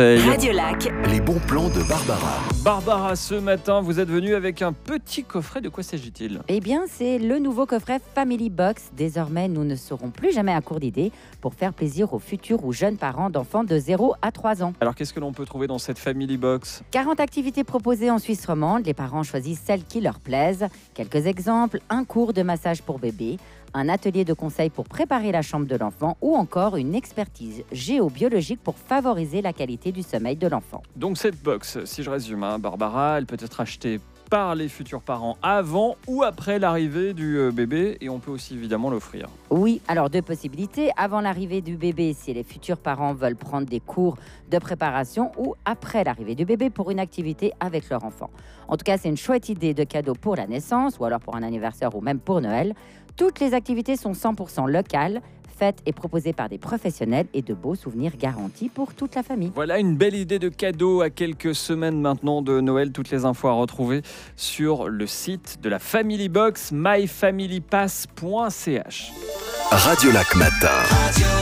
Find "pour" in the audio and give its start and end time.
11.40-11.54, 22.82-22.98, 24.70-24.84, 28.62-28.76, 46.70-46.92, 50.14-50.36, 51.18-51.34, 52.20-52.40, 58.70-58.94